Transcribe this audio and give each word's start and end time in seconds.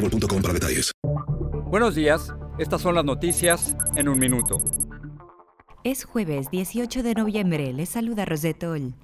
boostmobile.com 0.00 0.42
para 0.42 0.54
detalles. 0.54 0.92
Buenos 1.66 1.94
días, 1.94 2.34
estas 2.58 2.80
son 2.80 2.94
las 2.94 3.04
noticias 3.04 3.76
en 3.96 4.08
un 4.08 4.18
minuto. 4.18 4.58
Es 5.84 6.04
jueves 6.04 6.50
18 6.50 7.02
de 7.02 7.14
noviembre, 7.14 7.72
les 7.72 7.90
saluda 7.90 8.24
Rosetol. 8.24 8.94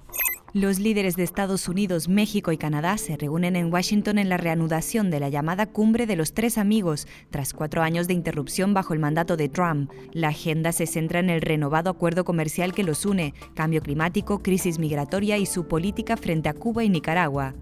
Los 0.53 0.79
líderes 0.79 1.15
de 1.15 1.23
Estados 1.23 1.67
Unidos, 1.67 2.07
México 2.07 2.51
y 2.51 2.57
Canadá 2.57 2.97
se 2.97 3.17
reúnen 3.17 3.55
en 3.55 3.71
Washington 3.71 4.17
en 4.17 4.29
la 4.29 4.37
reanudación 4.37 5.11
de 5.11 5.19
la 5.19 5.29
llamada 5.29 5.67
Cumbre 5.67 6.07
de 6.07 6.15
los 6.15 6.33
Tres 6.33 6.57
Amigos, 6.57 7.07
tras 7.29 7.53
cuatro 7.53 7.83
años 7.83 8.07
de 8.07 8.13
interrupción 8.13 8.73
bajo 8.73 8.93
el 8.93 8.99
mandato 8.99 9.37
de 9.37 9.49
Trump. 9.49 9.91
La 10.13 10.29
agenda 10.29 10.71
se 10.71 10.87
centra 10.87 11.19
en 11.19 11.29
el 11.29 11.41
renovado 11.41 11.89
acuerdo 11.89 12.23
comercial 12.25 12.73
que 12.73 12.83
los 12.83 13.05
une, 13.05 13.33
cambio 13.55 13.81
climático, 13.81 14.41
crisis 14.41 14.79
migratoria 14.79 15.37
y 15.37 15.45
su 15.45 15.67
política 15.67 16.15
frente 16.15 16.49
a 16.49 16.53
Cuba 16.53 16.83
y 16.83 16.89
Nicaragua. 16.89 17.53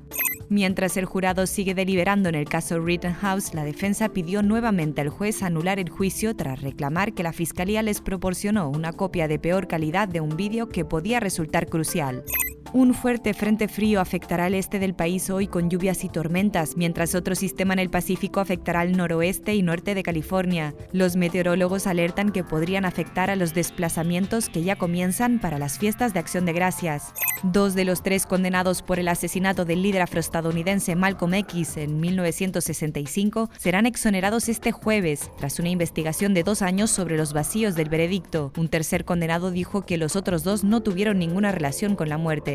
Mientras 0.49 0.95
el 0.97 1.05
jurado 1.05 1.47
sigue 1.47 1.73
deliberando 1.73 2.29
en 2.29 2.35
el 2.35 2.47
caso 2.47 2.79
Rittenhouse, 2.79 3.55
la 3.55 3.63
defensa 3.63 4.09
pidió 4.09 4.43
nuevamente 4.43 5.01
al 5.01 5.09
juez 5.09 5.41
anular 5.41 5.79
el 5.79 5.89
juicio 5.89 6.35
tras 6.35 6.61
reclamar 6.61 7.13
que 7.13 7.23
la 7.23 7.33
fiscalía 7.33 7.81
les 7.81 8.01
proporcionó 8.01 8.69
una 8.69 8.93
copia 8.93 9.27
de 9.27 9.39
peor 9.39 9.67
calidad 9.67 10.07
de 10.07 10.21
un 10.21 10.37
vídeo 10.37 10.69
que 10.69 10.85
podía 10.85 11.19
resultar 11.19 11.67
crucial. 11.67 12.23
Un 12.73 12.93
fuerte 12.93 13.33
frente 13.33 13.67
frío 13.67 14.01
afectará 14.01 14.45
al 14.45 14.53
este 14.53 14.79
del 14.79 14.93
país 14.93 15.29
hoy 15.29 15.47
con 15.47 15.69
lluvias 15.69 16.03
y 16.03 16.09
tormentas, 16.09 16.75
mientras 16.75 17.15
otro 17.15 17.35
sistema 17.35 17.73
en 17.73 17.79
el 17.79 17.89
Pacífico 17.89 18.39
afectará 18.39 18.81
al 18.81 18.97
noroeste 18.97 19.55
y 19.55 19.61
norte 19.61 19.95
de 19.95 20.03
California. 20.03 20.73
Los 20.91 21.15
meteorólogos 21.15 21.87
alertan 21.87 22.31
que 22.31 22.43
podrían 22.43 22.83
afectar 22.83 23.29
a 23.29 23.35
los 23.35 23.53
desplazamientos 23.53 24.49
que 24.49 24.63
ya 24.63 24.75
comienzan 24.75 25.39
para 25.39 25.59
las 25.59 25.79
fiestas 25.79 26.13
de 26.13 26.19
Acción 26.19 26.45
de 26.45 26.53
Gracias. 26.53 27.13
Dos 27.43 27.75
de 27.75 27.85
los 27.85 28.01
tres 28.01 28.25
condenados 28.25 28.81
por 28.81 28.97
el 28.97 29.07
asesinato 29.07 29.65
del 29.65 29.83
líder 29.83 30.01
afroestadounidense 30.01 30.95
Malcolm 30.95 31.33
X 31.35 31.77
en 31.77 31.99
1965 31.99 33.49
serán 33.57 33.85
exonerados 33.85 34.49
este 34.49 34.71
jueves, 34.71 35.29
tras 35.37 35.59
una 35.59 35.69
investigación 35.69 36.33
de 36.33 36.43
dos 36.43 36.61
años 36.61 36.91
sobre 36.91 37.17
los 37.17 37.33
vacíos 37.33 37.75
del 37.75 37.89
veredicto. 37.89 38.51
Un 38.57 38.69
tercer 38.69 39.05
condenado 39.05 39.51
dijo 39.51 39.85
que 39.85 39.97
los 39.97 40.15
otros 40.15 40.43
dos 40.43 40.63
no 40.63 40.81
tuvieron 40.81 41.19
ninguna 41.19 41.51
relación 41.51 41.95
con 41.95 42.09
la 42.09 42.17
muerte. 42.17 42.54